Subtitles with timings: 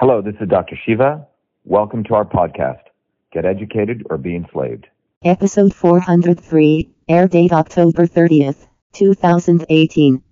[0.00, 0.78] Hello, this is Dr.
[0.86, 1.26] Shiva.
[1.64, 2.82] Welcome to our podcast,
[3.32, 4.86] Get Educated or Be Enslaved.
[5.24, 10.22] Episode 403, air date October 30th, 2018.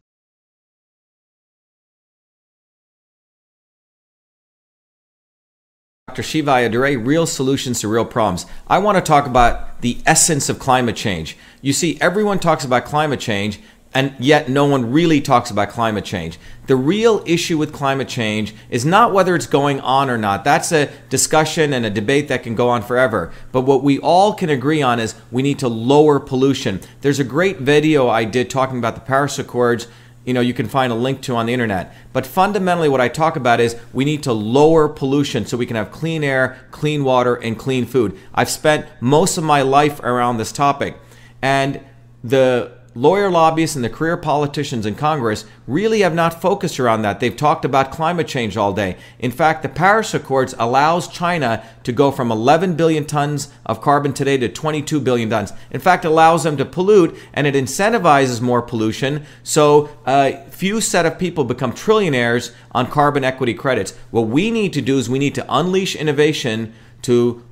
[6.06, 6.22] Dr.
[6.22, 8.46] Shiva Ayyadurai, Real Solutions to Real Problems.
[8.68, 11.36] I want to talk about the essence of climate change.
[11.60, 13.58] You see, everyone talks about climate change,
[13.96, 16.38] and yet no one really talks about climate change.
[16.66, 20.44] The real issue with climate change is not whether it's going on or not.
[20.44, 23.32] That's a discussion and a debate that can go on forever.
[23.52, 26.82] But what we all can agree on is we need to lower pollution.
[27.00, 29.88] There's a great video I did talking about the Paris Accords
[30.26, 33.06] you know you can find a link to on the internet but fundamentally what i
[33.06, 37.04] talk about is we need to lower pollution so we can have clean air clean
[37.04, 40.96] water and clean food i've spent most of my life around this topic
[41.42, 41.80] and
[42.24, 47.20] the lawyer lobbyists and the career politicians in Congress really have not focused around that.
[47.20, 48.96] They've talked about climate change all day.
[49.18, 54.14] In fact, the Paris Accords allows China to go from 11 billion tons of carbon
[54.14, 55.52] today to 22 billion tons.
[55.70, 59.26] In fact, allows them to pollute and it incentivizes more pollution.
[59.42, 63.94] So a few set of people become trillionaires on carbon equity credits.
[64.10, 67.42] What we need to do is we need to unleash innovation to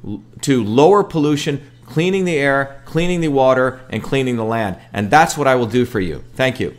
[0.40, 4.76] to lower pollution, cleaning the air, cleaning the water, and cleaning the land.
[4.92, 6.24] And that's what I will do for you.
[6.34, 6.76] Thank you.